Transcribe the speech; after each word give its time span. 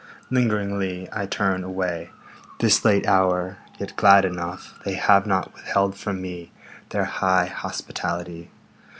Lingeringly 0.31 1.07
I 1.11 1.27
turn 1.27 1.63
away, 1.63 2.09
This 2.57 2.83
late 2.83 3.05
hour, 3.05 3.57
yet 3.77 3.95
glad 3.95 4.25
enough 4.25 4.79
They 4.83 4.93
have 4.95 5.27
not 5.27 5.53
withheld 5.53 5.95
from 5.95 6.19
me 6.19 6.51
Their 6.89 7.05
high 7.05 7.45
hospitality. 7.45 8.49